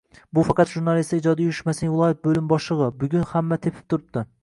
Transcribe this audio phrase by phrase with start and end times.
[0.37, 4.31] Bu faqat jurnalistlar ijodiy uyushmasining viloyat bo'limi boshlig'i, bugun hamma tepib turibdi